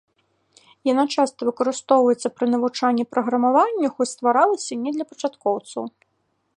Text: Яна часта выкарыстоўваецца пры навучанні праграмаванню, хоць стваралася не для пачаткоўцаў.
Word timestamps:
Яна 0.91 1.03
часта 1.17 1.39
выкарыстоўваецца 1.49 2.33
пры 2.37 2.45
навучанні 2.55 3.05
праграмаванню, 3.13 3.87
хоць 3.99 4.11
стваралася 4.15 4.73
не 4.85 4.91
для 4.99 5.05
пачаткоўцаў. 5.13 5.83